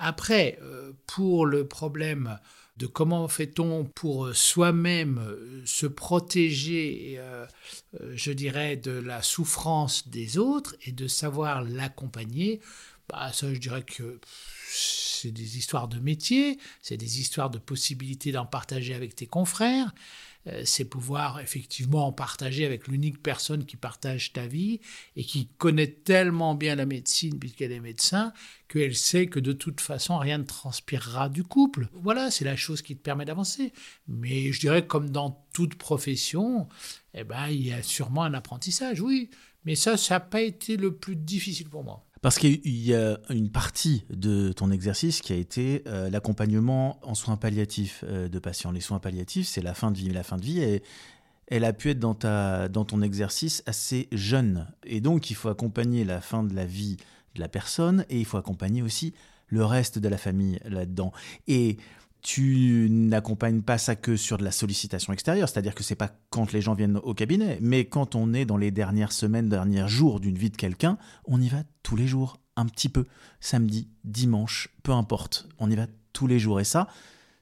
Après, 0.05 0.59
euh, 0.61 0.91
pour 1.07 1.45
le 1.45 1.65
problème 1.65 2.37
de 2.75 2.87
comment 2.87 3.29
fait-on 3.29 3.85
pour 3.85 4.25
euh, 4.25 4.33
soi-même 4.33 5.17
euh, 5.17 5.61
se 5.65 5.85
protéger, 5.85 7.21
je 8.13 8.31
dirais, 8.33 8.75
de 8.75 8.91
la 8.91 9.21
souffrance 9.21 10.09
des 10.09 10.37
autres 10.37 10.75
et 10.81 10.91
de 10.91 11.07
savoir 11.07 11.63
l'accompagner, 11.63 12.59
bah, 13.07 13.31
ça 13.31 13.53
je 13.53 13.59
dirais 13.59 13.83
que 13.83 14.19
c'est 14.67 15.31
des 15.31 15.57
histoires 15.57 15.87
de 15.87 15.99
métier, 15.99 16.59
c'est 16.81 16.97
des 16.97 17.21
histoires 17.21 17.49
de 17.49 17.57
possibilités 17.57 18.33
d'en 18.33 18.45
partager 18.45 18.93
avec 18.93 19.15
tes 19.15 19.27
confrères. 19.27 19.93
Euh, 20.47 20.63
c'est 20.65 20.85
pouvoir 20.85 21.39
effectivement 21.39 22.07
en 22.07 22.11
partager 22.11 22.65
avec 22.65 22.87
l'unique 22.87 23.21
personne 23.21 23.65
qui 23.65 23.77
partage 23.77 24.33
ta 24.33 24.45
vie 24.45 24.81
et 25.15 25.23
qui 25.23 25.47
connaît 25.57 25.87
tellement 25.87 26.53
bien 26.55 26.75
la 26.75 26.85
médecine 26.85 27.39
puisqu'elle 27.39 27.71
est 27.71 27.79
médecin 27.79 28.33
qu'elle 28.67 28.95
sait 28.95 29.27
que 29.27 29.39
de 29.39 29.53
toute 29.53 29.79
façon 29.79 30.17
rien 30.17 30.39
ne 30.39 30.43
transpirera 30.43 31.29
du 31.29 31.43
couple. 31.43 31.87
Voilà, 31.93 32.31
c'est 32.31 32.45
la 32.45 32.55
chose 32.55 32.81
qui 32.81 32.95
te 32.95 33.01
permet 33.01 33.25
d'avancer. 33.25 33.71
Mais 34.07 34.51
je 34.51 34.59
dirais 34.59 34.85
comme 34.85 35.09
dans 35.09 35.45
toute 35.53 35.75
profession, 35.75 36.67
eh 37.13 37.23
ben, 37.23 37.47
il 37.47 37.65
y 37.67 37.71
a 37.71 37.83
sûrement 37.83 38.23
un 38.23 38.33
apprentissage, 38.33 38.99
oui. 39.01 39.29
Mais 39.65 39.75
ça, 39.75 39.95
ça 39.95 40.15
n'a 40.15 40.19
pas 40.19 40.41
été 40.41 40.75
le 40.75 40.95
plus 40.95 41.15
difficile 41.15 41.69
pour 41.69 41.83
moi. 41.83 42.05
Parce 42.23 42.39
qu'il 42.39 42.61
y 42.65 42.95
a 42.95 43.19
une 43.29 43.49
partie 43.49 44.05
de 44.09 44.53
ton 44.53 44.71
exercice 44.71 45.19
qui 45.19 45.33
a 45.33 45.35
été 45.35 45.83
euh, 45.87 46.09
l'accompagnement 46.09 46.97
en 47.03 47.15
soins 47.15 47.35
palliatifs 47.35 48.05
euh, 48.07 48.29
de 48.29 48.39
patients. 48.39 48.71
Les 48.71 48.79
soins 48.79 48.99
palliatifs, 48.99 49.45
c'est 49.45 49.61
la 49.61 49.73
fin 49.73 49.91
de 49.91 49.97
vie. 49.97 50.09
La 50.09 50.23
fin 50.23 50.37
de 50.37 50.45
vie, 50.45 50.79
elle 51.47 51.65
a 51.65 51.73
pu 51.73 51.89
être 51.89 51.99
dans, 51.99 52.13
ta, 52.13 52.69
dans 52.69 52.85
ton 52.85 53.01
exercice 53.01 53.61
assez 53.65 54.07
jeune. 54.13 54.67
Et 54.85 55.01
donc, 55.01 55.31
il 55.31 55.33
faut 55.33 55.49
accompagner 55.49 56.05
la 56.05 56.21
fin 56.21 56.43
de 56.43 56.55
la 56.55 56.65
vie 56.65 56.95
de 57.35 57.41
la 57.41 57.49
personne 57.49 58.05
et 58.09 58.19
il 58.19 58.25
faut 58.25 58.37
accompagner 58.37 58.81
aussi 58.81 59.13
le 59.49 59.65
reste 59.65 59.99
de 59.99 60.07
la 60.07 60.17
famille 60.17 60.59
là-dedans. 60.63 61.11
Et 61.49 61.75
tu 62.23 62.87
n'accompagnes 62.89 63.61
pas 63.61 63.77
ça 63.77 63.97
que 63.97 64.15
sur 64.15 64.37
de 64.37 64.45
la 64.45 64.51
sollicitation 64.51 65.11
extérieure, 65.11 65.49
c'est-à-dire 65.49 65.75
que 65.75 65.83
c'est 65.83 65.95
pas 65.95 66.09
quand 66.29 66.53
les 66.53 66.61
gens 66.61 66.73
viennent 66.73 66.97
au 67.03 67.13
cabinet, 67.13 67.57
mais 67.61 67.85
quand 67.85 68.15
on 68.15 68.33
est 68.33 68.45
dans 68.45 68.55
les 68.55 68.71
dernières 68.71 69.11
semaines, 69.11 69.49
derniers 69.49 69.89
jours 69.89 70.21
d'une 70.21 70.37
vie 70.37 70.49
de 70.49 70.55
quelqu'un, 70.55 70.97
on 71.25 71.41
y 71.41 71.49
va 71.49 71.63
tous 71.83 71.97
les 71.97 72.07
jours, 72.07 72.39
un 72.55 72.65
petit 72.65 72.87
peu, 72.87 73.05
samedi, 73.41 73.89
dimanche, 74.05 74.69
peu 74.83 74.93
importe, 74.93 75.49
on 75.59 75.69
y 75.69 75.75
va 75.75 75.87
tous 76.13 76.27
les 76.27 76.39
jours. 76.39 76.61
Et 76.61 76.63
ça, 76.63 76.87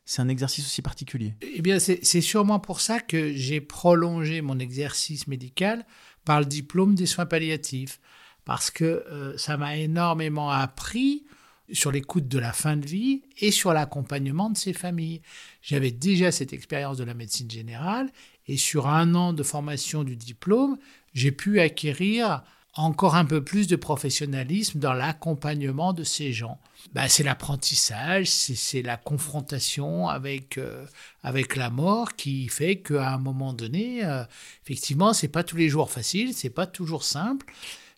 c'est 0.03 0.23
un 0.23 0.29
exercice 0.29 0.65
aussi 0.65 0.81
particulier. 0.81 1.35
Eh 1.41 1.61
bien, 1.61 1.77
c'est 1.77 2.21
sûrement 2.21 2.59
pour 2.59 2.81
ça 2.81 2.99
que 2.99 3.33
j'ai 3.33 3.61
prolongé 3.61 4.41
mon 4.41 4.57
exercice 4.57 5.27
médical 5.27 5.85
par 6.25 6.39
le 6.39 6.47
diplôme 6.47 6.95
des 6.95 7.05
soins 7.05 7.27
palliatifs, 7.27 7.99
parce 8.45 8.71
que 8.71 8.83
euh, 8.83 9.37
ça 9.37 9.57
m'a 9.57 9.77
énormément 9.77 10.49
appris 10.49 11.23
sur 11.71 11.91
l'écoute 11.91 12.27
de 12.27 12.39
la 12.39 12.53
fin 12.53 12.77
de 12.77 12.85
vie 12.85 13.21
et 13.39 13.51
sur 13.51 13.73
l'accompagnement 13.73 14.49
de 14.49 14.57
ces 14.57 14.73
familles. 14.73 15.21
J'avais 15.61 15.91
déjà 15.91 16.31
cette 16.31 16.53
expérience 16.53 16.97
de 16.97 17.03
la 17.03 17.13
médecine 17.13 17.49
générale 17.49 18.11
et 18.47 18.57
sur 18.57 18.87
un 18.87 19.15
an 19.15 19.33
de 19.33 19.43
formation 19.43 20.03
du 20.03 20.15
diplôme, 20.15 20.77
j'ai 21.13 21.31
pu 21.31 21.59
acquérir 21.59 22.43
encore 22.73 23.15
un 23.15 23.25
peu 23.25 23.43
plus 23.43 23.67
de 23.67 23.75
professionnalisme 23.75 24.79
dans 24.79 24.93
l'accompagnement 24.93 25.91
de 25.91 26.03
ces 26.03 26.31
gens. 26.31 26.59
Ben, 26.93 27.07
c'est 27.09 27.23
l'apprentissage, 27.23 28.27
c'est 28.27 28.81
la 28.81 28.97
confrontation 28.97 30.07
avec, 30.07 30.57
euh, 30.57 30.85
avec 31.21 31.55
la 31.55 31.69
mort 31.69 32.15
qui 32.15 32.47
fait 32.47 32.77
qu'à 32.77 33.13
un 33.13 33.17
moment 33.17 33.53
donné, 33.53 34.05
euh, 34.05 34.23
effectivement, 34.63 35.13
c'est 35.13 35.27
pas 35.27 35.43
tous 35.43 35.57
les 35.57 35.69
jours 35.69 35.91
facile, 35.91 36.33
c'est 36.33 36.49
pas 36.49 36.65
toujours 36.65 37.03
simple, 37.03 37.45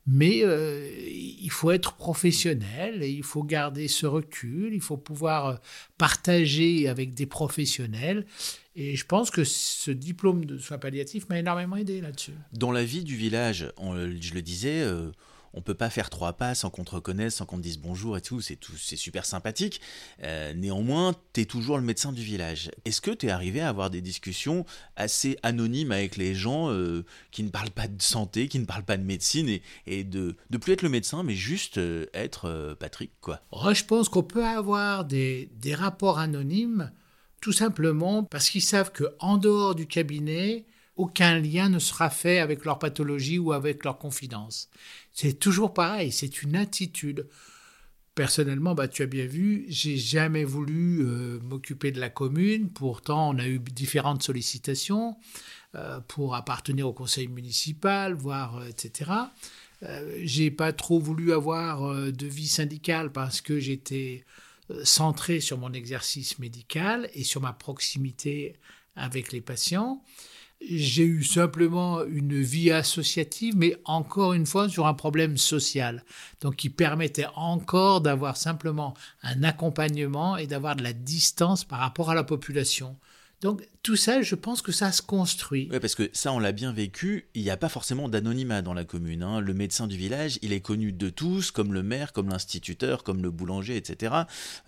mais 0.05 0.43
euh, 0.43 0.89
il 0.99 1.49
faut 1.49 1.71
être 1.71 1.93
professionnel, 1.93 3.03
et 3.03 3.09
il 3.09 3.23
faut 3.23 3.43
garder 3.43 3.87
ce 3.87 4.05
recul, 4.05 4.73
il 4.73 4.81
faut 4.81 4.97
pouvoir 4.97 5.47
euh, 5.47 5.55
partager 5.97 6.87
avec 6.87 7.13
des 7.13 7.25
professionnels. 7.25 8.25
Et 8.75 8.95
je 8.95 9.05
pense 9.05 9.29
que 9.29 9.43
ce 9.43 9.91
diplôme 9.91 10.45
de 10.45 10.57
soins 10.57 10.77
palliatifs 10.77 11.29
m'a 11.29 11.39
énormément 11.39 11.75
aidé 11.75 12.01
là-dessus. 12.01 12.33
Dans 12.53 12.71
la 12.71 12.83
vie 12.83 13.03
du 13.03 13.15
village, 13.15 13.71
je 13.79 14.33
le 14.33 14.41
disais, 14.41 14.81
euh, 14.81 15.11
on 15.53 15.61
peut 15.61 15.73
pas 15.73 15.89
faire 15.89 16.09
trois 16.09 16.33
pas 16.33 16.55
sans 16.55 16.69
qu'on 16.69 16.83
te 16.83 16.91
reconnaisse, 16.91 17.35
sans 17.35 17.45
qu'on 17.45 17.57
te 17.57 17.61
dise 17.61 17.77
bonjour 17.77 18.17
et 18.17 18.21
tout, 18.21 18.41
c'est 18.41 18.55
tout, 18.55 18.75
c'est 18.77 18.95
super 18.95 19.25
sympathique. 19.25 19.81
Euh, 20.23 20.53
néanmoins, 20.53 21.15
tu 21.33 21.41
es 21.41 21.45
toujours 21.45 21.77
le 21.77 21.83
médecin 21.83 22.11
du 22.11 22.23
village. 22.23 22.71
Est-ce 22.85 23.01
que 23.01 23.11
tu 23.11 23.27
es 23.27 23.29
arrivé 23.29 23.61
à 23.61 23.69
avoir 23.69 23.89
des 23.89 24.01
discussions 24.01 24.65
assez 24.95 25.37
anonymes 25.43 25.91
avec 25.91 26.17
les 26.17 26.35
gens 26.35 26.71
euh, 26.71 27.05
qui 27.31 27.43
ne 27.43 27.49
parlent 27.49 27.69
pas 27.69 27.87
de 27.87 28.01
santé, 28.01 28.47
qui 28.47 28.59
ne 28.59 28.65
parlent 28.65 28.83
pas 28.83 28.97
de 28.97 29.03
médecine 29.03 29.59
et, 29.87 30.03
de 30.03 30.35
ne 30.49 30.57
plus 30.57 30.73
être 30.73 30.81
le 30.81 30.89
médecin, 30.89 31.23
mais 31.23 31.35
juste 31.35 31.77
euh, 31.77 32.05
être 32.13 32.75
Patrick, 32.79 33.11
quoi? 33.21 33.41
Je 33.73 33.83
pense 33.83 34.09
qu'on 34.09 34.23
peut 34.23 34.45
avoir 34.45 35.05
des, 35.05 35.49
des 35.59 35.75
rapports 35.75 36.19
anonymes 36.19 36.91
tout 37.41 37.51
simplement 37.51 38.23
parce 38.23 38.49
qu'ils 38.49 38.61
savent 38.61 38.91
que 38.91 39.03
en 39.19 39.37
dehors 39.37 39.75
du 39.75 39.85
cabinet, 39.85 40.65
aucun 40.95 41.39
lien 41.39 41.69
ne 41.69 41.79
sera 41.79 42.09
fait 42.09 42.39
avec 42.39 42.65
leur 42.65 42.79
pathologie 42.79 43.39
ou 43.39 43.51
avec 43.51 43.83
leur 43.83 43.97
confidence. 43.97 44.69
C'est 45.13 45.33
toujours 45.33 45.73
pareil, 45.73 46.11
c'est 46.11 46.41
une 46.41 46.55
attitude. 46.55 47.27
Personnellement, 48.15 48.75
bah, 48.75 48.87
tu 48.87 49.03
as 49.03 49.07
bien 49.07 49.25
vu, 49.25 49.65
j'ai 49.69 49.97
jamais 49.97 50.43
voulu 50.43 51.01
euh, 51.01 51.39
m'occuper 51.41 51.91
de 51.91 51.99
la 51.99 52.09
commune. 52.09 52.69
Pourtant, 52.69 53.29
on 53.29 53.39
a 53.39 53.47
eu 53.47 53.59
différentes 53.59 54.23
sollicitations 54.23 55.15
euh, 55.75 55.99
pour 56.07 56.35
appartenir 56.35 56.87
au 56.87 56.93
conseil 56.93 57.27
municipal, 57.27 58.13
voire 58.13 58.57
euh, 58.57 58.67
etc. 58.67 59.11
j'ai 60.23 60.49
pas 60.49 60.71
trop 60.71 60.99
voulu 60.99 61.33
avoir 61.33 61.93
de 61.93 62.25
vie 62.25 62.47
syndicale 62.47 63.11
parce 63.11 63.41
que 63.41 63.59
j'étais 63.59 64.23
centré 64.85 65.41
sur 65.41 65.57
mon 65.57 65.73
exercice 65.73 66.39
médical 66.39 67.09
et 67.13 67.25
sur 67.25 67.41
ma 67.41 67.51
proximité 67.51 68.55
avec 68.95 69.33
les 69.33 69.41
patients. 69.41 70.01
J'ai 70.69 71.03
eu 71.03 71.23
simplement 71.23 72.03
une 72.05 72.41
vie 72.41 72.71
associative, 72.71 73.55
mais 73.57 73.77
encore 73.85 74.33
une 74.33 74.45
fois 74.45 74.69
sur 74.69 74.87
un 74.87 74.93
problème 74.93 75.37
social. 75.37 76.03
Donc 76.41 76.55
qui 76.55 76.69
permettait 76.69 77.27
encore 77.35 78.01
d'avoir 78.01 78.37
simplement 78.37 78.93
un 79.23 79.43
accompagnement 79.43 80.37
et 80.37 80.47
d'avoir 80.47 80.75
de 80.75 80.83
la 80.83 80.93
distance 80.93 81.63
par 81.65 81.79
rapport 81.79 82.09
à 82.09 82.15
la 82.15 82.23
population. 82.23 82.95
Donc 83.43 83.67
tout 83.83 83.97
ça, 83.97 84.21
je 84.21 84.35
pense 84.35 84.61
que 84.61 84.71
ça 84.71 84.93
se 84.93 85.01
construit. 85.01 85.67
Oui, 85.69 85.79
parce 85.81 85.95
que 85.95 86.09
ça, 86.13 86.31
on 86.31 86.39
l'a 86.39 86.53
bien 86.53 86.71
vécu. 86.71 87.27
Il 87.35 87.43
n'y 87.43 87.49
a 87.49 87.57
pas 87.57 87.67
forcément 87.67 88.07
d'anonymat 88.07 88.61
dans 88.61 88.73
la 88.73 88.85
commune. 88.85 89.21
Hein. 89.21 89.41
Le 89.41 89.53
médecin 89.53 89.85
du 89.85 89.97
village, 89.97 90.39
il 90.41 90.53
est 90.53 90.61
connu 90.61 90.93
de 90.93 91.09
tous, 91.09 91.51
comme 91.51 91.73
le 91.73 91.83
maire, 91.83 92.13
comme 92.13 92.29
l'instituteur, 92.29 93.03
comme 93.03 93.21
le 93.21 93.31
boulanger, 93.31 93.75
etc. 93.75 94.13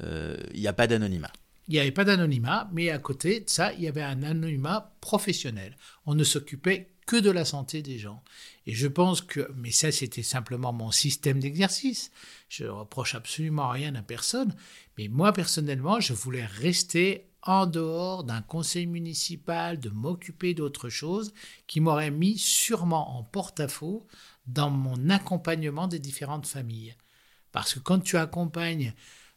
Euh, 0.03 0.35
il 0.53 0.59
n'y 0.59 0.67
a 0.67 0.73
pas 0.73 0.87
d'anonymat. 0.87 1.31
Il 1.67 1.74
n'y 1.74 1.79
avait 1.79 1.91
pas 1.91 2.03
d'anonymat, 2.03 2.69
mais 2.74 2.89
à 2.89 3.00
côté 3.00 3.39
de 3.39 3.50
ça, 3.50 3.74
il 3.74 3.81
y 3.81 3.88
avait 3.88 4.03
un 4.03 4.24
anonymat 4.24 4.95
professionnel. 5.01 5.75
On 6.05 6.13
ne 6.13 6.24
s'occupait 6.24 6.91
que 7.05 7.15
de 7.15 7.29
la 7.29 7.45
santé 7.45 7.81
des 7.81 7.98
gens. 7.98 8.24
Et 8.65 8.74
je 8.74 8.88
pense 8.88 9.22
que, 9.22 9.51
mais 9.55 9.72
ça 9.72 9.91
c'était 9.91 10.24
simplement 10.24 10.74
mon 10.74 10.91
système 10.91 11.39
d'exercice, 11.39 12.12
je 12.50 12.63
ne 12.63 12.69
reproche 12.69 13.15
absolument 13.15 13.69
rien 13.69 13.93
à 13.95 14.01
personne, 14.01 14.55
mais 14.98 15.07
moi 15.07 15.31
personnellement, 15.34 16.00
je 16.00 16.13
voulais 16.13 16.45
rester 16.45 17.27
en 17.43 17.67
dehors 17.67 18.24
d'un 18.24 18.41
conseil 18.41 18.88
municipal, 18.88 19.79
de 19.79 19.89
m'occuper 19.89 20.55
d'autre 20.55 20.89
chose 20.89 21.31
qui 21.67 21.79
m'aurait 21.79 22.12
mis 22.12 22.39
sûrement 22.39 23.19
en 23.19 23.24
porte-à-faux 23.24 24.07
dans 24.48 24.72
mon 24.72 25.10
accompagnement 25.10 25.88
des 25.88 26.00
différentes 26.00 26.48
familles. 26.48 26.95
Parce 27.51 27.75
que 27.75 27.79
quand 27.79 28.00
tu 28.00 28.17
accompagnes 28.17 28.93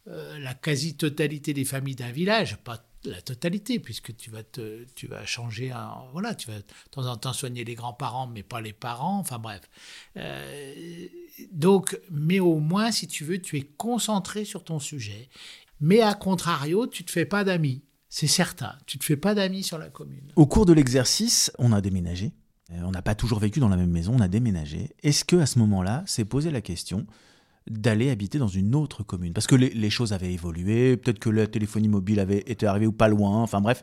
euh, 0.09 0.39
la 0.39 0.55
quasi-totalité 0.55 1.55
des 1.55 1.65
familles 1.65 1.97
d'un 1.97 2.13
village, 2.13 2.57
pas 2.59 2.85
la 3.05 3.21
totalité, 3.21 3.79
puisque 3.79 4.17
tu 4.17 4.31
vas, 4.31 4.43
te, 4.43 4.85
tu 4.95 5.07
vas 5.07 5.25
changer, 5.25 5.73
voilà, 6.13 6.35
tu 6.35 6.49
vas 6.49 6.59
de 6.59 6.65
temps 6.91 7.07
en 7.07 7.17
temps 7.17 7.33
soigner 7.33 7.65
les 7.65 7.75
grands-parents, 7.75 8.27
mais 8.27 8.43
pas 8.43 8.61
les 8.61 8.73
parents, 8.73 9.19
enfin 9.19 9.39
bref. 9.39 9.63
Euh, 10.17 11.07
donc, 11.53 11.99
mais 12.11 12.41
au 12.41 12.59
moins, 12.59 12.91
si 12.91 13.07
tu 13.07 13.25
veux, 13.25 13.41
tu 13.41 13.57
es 13.57 13.63
concentré 13.63 14.45
sur 14.45 14.65
ton 14.65 14.79
sujet. 14.79 15.29
Mais 15.81 16.01
à 16.01 16.15
contrario, 16.15 16.87
tu 16.87 17.05
te 17.05 17.11
fais 17.11 17.25
pas 17.25 17.45
d'amis, 17.45 17.83
c'est 18.09 18.27
certain. 18.27 18.75
Tu 18.87 18.97
ne 18.97 19.01
te 19.01 19.05
fais 19.05 19.17
pas 19.17 19.35
d'amis 19.35 19.63
sur 19.63 19.79
la 19.79 19.91
commune. 19.91 20.33
Au 20.35 20.47
cours 20.47 20.67
de 20.67 20.73
l'exercice, 20.73 21.53
on 21.59 21.73
a 21.73 21.81
déménagé. 21.81 22.33
Euh, 22.73 22.81
on 22.85 22.91
n'a 22.91 23.03
pas 23.03 23.15
toujours 23.15 23.39
vécu 23.39 23.61
dans 23.61 23.69
la 23.69 23.77
même 23.77 23.91
maison, 23.91 24.15
on 24.17 24.21
a 24.21 24.29
déménagé. 24.29 24.91
Est-ce 25.03 25.25
que 25.25 25.37
à 25.37 25.47
ce 25.47 25.59
moment-là, 25.61 26.03
s'est 26.07 26.25
posé 26.25 26.51
la 26.51 26.61
question 26.61 27.07
d'aller 27.71 28.11
habiter 28.11 28.39
dans 28.39 28.49
une 28.49 28.75
autre 28.75 29.03
commune 29.03 29.33
Parce 29.33 29.47
que 29.47 29.55
les, 29.55 29.91
choses 29.91 30.13
avaient 30.13 30.33
évolué, 30.33 30.97
peut-être 30.97 31.19
que 31.19 31.31
la 31.31 31.47
téléphonie 31.47 31.89
mobile 31.89 32.21
avait 32.21 32.45
été 32.47 32.67
arrivée 32.67 32.87
ou 32.87 32.93
pas 32.93 33.09
loin, 33.09 33.43
enfin 33.43 33.61
bref, 33.61 33.83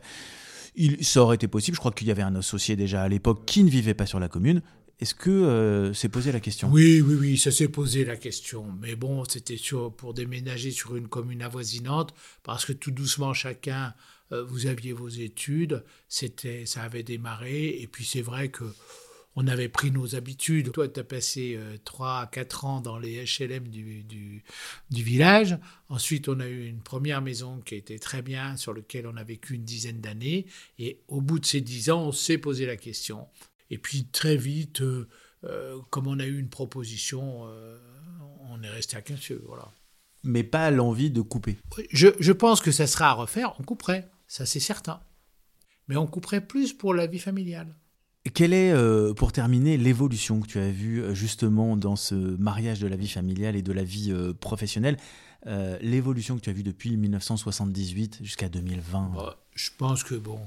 il, 0.74 1.04
ça 1.04 1.22
aurait 1.22 1.36
été 1.36 1.48
possible. 1.48 1.74
Je 1.74 1.80
crois 1.80 1.92
qu'il 1.92 2.06
y 2.08 2.10
avait 2.10 2.22
un 2.22 2.34
associé 2.36 2.76
déjà 2.76 3.02
à 3.02 3.08
l'époque 3.08 3.44
qui 3.46 3.64
ne 3.64 3.70
vivait 3.70 3.94
pas 3.94 4.06
sur 4.06 4.20
la 4.20 4.28
commune. 4.28 4.62
Est-ce 4.98 5.14
que 5.14 5.30
euh, 5.30 5.92
c'est 5.92 6.08
posé 6.08 6.32
la 6.32 6.40
question? 6.40 6.70
Oui, 6.70 7.02
oui, 7.02 7.16
oui, 7.20 7.38
ça 7.38 7.50
s'est 7.50 7.68
posé 7.68 8.04
la 8.04 8.16
question. 8.16 8.66
Mais 8.80 8.96
bon, 8.96 9.24
c'était 9.28 9.58
pour 9.98 10.14
déménager 10.14 10.70
sur 10.70 10.96
une 10.96 11.08
commune 11.08 11.42
avoisinante, 11.42 12.14
parce 12.42 12.64
que 12.64 12.72
tout 12.72 12.90
doucement, 12.90 13.34
chacun, 13.34 13.94
euh, 14.32 14.42
vous 14.44 14.66
aviez 14.66 14.94
vos 14.94 15.08
études, 15.08 15.84
c'était, 16.08 16.64
ça 16.64 16.82
avait 16.82 17.02
démarré, 17.02 17.68
et 17.80 17.86
puis 17.86 18.06
c'est 18.06 18.22
vrai 18.22 18.48
que 18.48 18.64
on 19.36 19.46
avait 19.46 19.68
pris 19.68 19.90
nos 19.90 20.16
habitudes. 20.16 20.72
Toi, 20.72 20.88
tu 20.88 20.98
as 20.98 21.04
passé 21.04 21.58
3 21.84 22.20
à 22.20 22.26
4 22.26 22.64
ans 22.64 22.80
dans 22.80 22.98
les 22.98 23.24
HLM 23.24 23.68
du, 23.68 24.02
du, 24.02 24.42
du, 24.90 25.02
village. 25.02 25.58
Ensuite, 25.88 26.28
on 26.28 26.40
a 26.40 26.48
eu 26.48 26.66
une 26.66 26.80
première 26.80 27.20
maison 27.20 27.60
qui 27.60 27.74
était 27.74 27.98
très 27.98 28.22
bien, 28.22 28.56
sur 28.56 28.72
laquelle 28.72 29.06
on 29.06 29.16
a 29.16 29.24
vécu 29.24 29.54
une 29.54 29.64
dizaine 29.64 30.00
d'années. 30.00 30.46
Et 30.78 31.02
au 31.08 31.20
bout 31.20 31.38
de 31.38 31.46
ces 31.46 31.60
10 31.60 31.90
ans, 31.90 32.06
on 32.06 32.12
s'est 32.12 32.38
posé 32.38 32.66
la 32.66 32.76
question. 32.76 33.28
Et 33.70 33.78
puis 33.78 34.06
très 34.06 34.36
vite, 34.36 34.80
euh, 34.80 35.08
euh, 35.44 35.78
comme 35.90 36.06
on 36.06 36.18
a 36.18 36.26
eu 36.26 36.38
une 36.38 36.48
proposition, 36.48 37.46
euh, 37.48 37.78
on 38.50 38.62
est 38.62 38.70
resté 38.70 38.96
à 38.96 39.02
15 39.02 39.32
voilà. 39.46 39.72
Mais 40.22 40.42
pas 40.42 40.70
l'envie 40.70 41.10
de 41.10 41.20
couper. 41.20 41.56
Je, 41.90 42.08
je 42.18 42.32
pense 42.32 42.60
que 42.60 42.72
ça 42.72 42.86
sera 42.86 43.10
à 43.10 43.12
refaire, 43.12 43.54
on 43.60 43.62
couperait, 43.62 44.08
ça 44.26 44.46
c'est 44.46 44.60
certain. 44.60 45.00
Mais 45.88 45.96
on 45.96 46.06
couperait 46.06 46.44
plus 46.44 46.72
pour 46.72 46.94
la 46.94 47.06
vie 47.06 47.20
familiale. 47.20 47.74
Quelle 48.34 48.52
est, 48.52 48.72
euh, 48.72 49.14
pour 49.14 49.32
terminer, 49.32 49.76
l'évolution 49.76 50.40
que 50.40 50.46
tu 50.46 50.58
as 50.58 50.70
vue 50.70 51.02
euh, 51.02 51.14
justement 51.14 51.76
dans 51.76 51.96
ce 51.96 52.14
mariage 52.14 52.80
de 52.80 52.86
la 52.86 52.96
vie 52.96 53.08
familiale 53.08 53.56
et 53.56 53.62
de 53.62 53.72
la 53.72 53.84
vie 53.84 54.10
euh, 54.12 54.32
professionnelle 54.32 54.96
L'évolution 55.80 56.34
que 56.34 56.40
tu 56.40 56.50
as 56.50 56.52
vue 56.52 56.64
depuis 56.64 56.96
1978 56.96 58.18
jusqu'à 58.20 58.48
2020 58.48 59.12
bah, 59.14 59.38
Je 59.54 59.70
pense 59.78 60.02
que, 60.02 60.16
bon, 60.16 60.40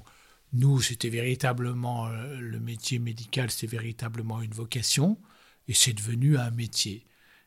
nous, 0.52 0.82
c'était 0.82 1.08
véritablement, 1.08 2.10
le 2.10 2.60
métier 2.60 3.00
médical, 3.00 3.50
c'est 3.50 3.66
véritablement 3.66 4.42
une 4.42 4.52
vocation 4.52 5.18
et 5.70 5.74
c'est 5.74 5.94
devenu 5.94 6.38
un 6.38 6.52
métier. 6.52 7.06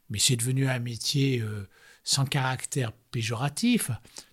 Mais 0.08 0.18
c'est 0.18 0.36
devenu 0.36 0.66
un 0.66 0.78
métier 0.78 1.44
sans 2.04 2.24
caractère 2.24 2.92
péjoratif. 3.10 3.90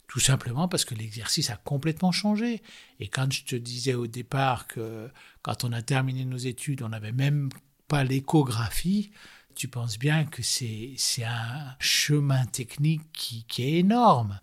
Tout 0.10 0.20
simplement 0.20 0.68
parce 0.68 0.86
que 0.86 0.96
l'exercice 0.96 1.52
a 1.52 1.56
complètement 1.56 2.12
changé. 2.12 2.64
Et 3.00 3.08
quand 3.08 3.32
je 3.32 3.46
te 3.46 3.56
disais 3.56 3.94
au 3.94 4.08
départ 4.08 4.68
que 4.68 5.08
quand 5.44 5.64
on 5.64 5.72
a 5.72 5.84
terminé 5.84 6.26
nos 6.26 6.36
études, 6.36 6.82
on 6.82 6.90
n'avait 6.90 7.12
même 7.12 7.50
pas 7.88 8.04
l'échographie, 8.04 9.12
tu 9.54 9.68
penses 9.68 10.00
bien 10.00 10.26
que 10.26 10.42
c'est 10.42 10.98
un 11.24 11.76
chemin 11.80 12.48
technique 12.48 13.04
qui, 13.14 13.44
qui 13.44 13.62
est 13.62 13.74
énorme. 13.74 14.40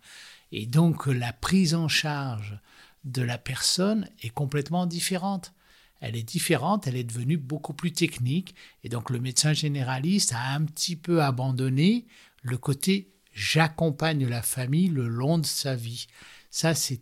Et 0.53 0.67
donc 0.67 1.07
la 1.07 1.33
prise 1.33 1.75
en 1.75 1.89
charge 1.89 2.57
de 3.03 3.23
la 3.23 3.37
personne 3.37 4.09
est 4.23 4.31
complètement 4.31 4.87
différente. 4.87 5.53
Elle 5.99 6.15
est 6.15 6.23
différente, 6.23 6.87
elle 6.87 6.97
est 6.97 7.03
devenue 7.03 7.39
beaucoup 7.39 7.75
plus 7.75 7.93
technique. 7.93 8.55
Et 8.85 8.89
donc 8.89 9.11
le 9.11 9.19
médecin 9.19 9.53
généraliste 9.53 10.33
a 10.33 10.55
un 10.55 10.65
petit 10.65 10.95
peu 10.95 11.25
abandonné 11.25 12.07
le 12.43 12.57
côté 12.57 13.16
j'accompagne 13.37 14.27
la 14.27 14.41
famille 14.41 14.89
le 14.89 15.07
long 15.07 15.37
de 15.39 15.47
sa 15.47 15.77
vie. 15.77 16.07
Ça, 16.51 16.75
c'est 16.75 17.01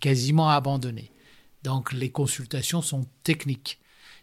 quasiment 0.00 0.48
abandonné. 0.48 1.12
Donc 1.62 1.92
les 1.92 2.10
consultations 2.10 2.80
sont 2.80 3.06
techniques. 3.22 3.78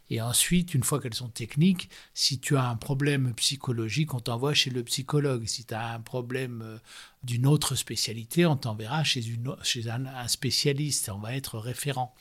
Et 0.10 0.20
ensuite, 0.20 0.74
une 0.74 0.84
fois 0.84 1.00
qu'elles 1.00 1.13
sont 1.13 1.30
techniques, 1.30 1.90
si 2.13 2.40
tu 2.40 2.58
as 2.58 2.68
un 2.68 2.75
problème 2.75 3.34
psychologique, 3.36 4.13
on 4.13 4.20
t'envoie 4.20 4.54
chez 4.54 4.70
le 4.70 4.84
psychologue. 4.84 5.46
Si 5.46 5.63
tu 5.63 5.74
as 5.74 5.94
un 5.94 6.01
problème 6.01 6.63
euh, 6.63 6.78
d'une 7.24 7.48
autre 7.48 7.75
spécialité, 7.75 8.46
on 8.46 8.58
t'enverra 8.58 9.06
chez, 9.06 9.25
une, 9.25 9.56
chez 9.63 9.90
un, 9.90 10.06
un, 10.06 10.28
spécialiste. 10.28 11.10
On 11.10 11.20
va 11.20 11.36
être 11.36 11.60
référent. 11.60 12.13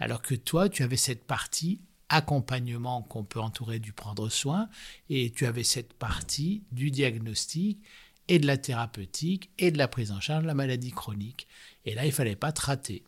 Alors 0.00 0.22
que 0.22 0.34
toi, 0.34 0.68
tu 0.68 0.82
avais 0.82 0.96
cette 0.96 1.24
partie 1.24 1.82
accompagnement 2.08 3.02
qu'on 3.02 3.24
peut 3.24 3.40
entourer 3.40 3.78
du 3.78 3.92
prendre 3.92 4.28
soin 4.28 4.68
et 5.08 5.30
tu 5.30 5.46
avais 5.46 5.64
cette 5.64 5.92
partie 5.92 6.64
du 6.72 6.90
diagnostic 6.90 7.78
et 8.28 8.38
de 8.38 8.46
la 8.46 8.56
thérapeutique 8.56 9.50
et 9.58 9.70
de 9.70 9.78
la 9.78 9.88
prise 9.88 10.12
en 10.12 10.20
charge 10.20 10.42
de 10.42 10.48
la 10.48 10.54
maladie 10.54 10.90
chronique. 10.90 11.46
Et 11.84 11.94
là, 11.94 12.06
il 12.06 12.12
fallait 12.12 12.36
pas 12.36 12.52
te 12.52 12.62
rater. 12.62 13.02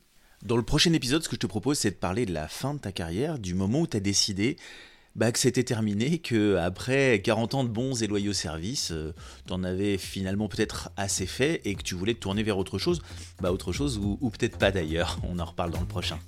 Dans 0.45 0.57
le 0.57 0.63
prochain 0.63 0.93
épisode, 0.93 1.23
ce 1.23 1.29
que 1.29 1.35
je 1.35 1.41
te 1.41 1.47
propose, 1.47 1.79
c'est 1.79 1.91
de 1.91 1.97
parler 1.97 2.25
de 2.25 2.33
la 2.33 2.47
fin 2.47 2.75
de 2.75 2.79
ta 2.79 2.93
carrière, 2.93 3.39
du 3.39 3.55
moment 3.55 3.81
où 3.81 3.87
tu 3.87 3.97
as 3.97 4.01
décidé 4.01 4.57
bah, 5.17 5.33
que 5.33 5.39
c'était 5.39 5.65
terminé, 5.65 6.19
que 6.19 6.57
après 6.57 7.21
40 7.23 7.55
ans 7.55 7.65
de 7.65 7.69
bons 7.69 8.03
et 8.03 8.07
loyaux 8.07 8.33
services, 8.33 8.93
euh, 8.93 9.13
tu 9.47 9.53
en 9.53 9.65
avais 9.65 9.99
finalement 9.99 10.49
peut-être 10.49 10.91
assez 10.97 11.27
fait 11.27 11.61
et 11.65 11.75
que 11.75 11.83
tu 11.83 11.97
voulais 11.97 12.15
te 12.15 12.21
tourner 12.21 12.45
vers 12.45 12.57
autre 12.57 12.79
chose, 12.79 13.03
bah 13.41 13.51
autre 13.51 13.73
chose 13.73 13.99
ou, 13.99 14.17
ou 14.21 14.31
peut-être 14.31 14.59
pas 14.59 14.71
d'ailleurs. 14.71 15.19
On 15.29 15.41
en 15.41 15.45
reparle 15.45 15.73
dans 15.73 15.81
le 15.81 15.87
prochain. 15.87 16.21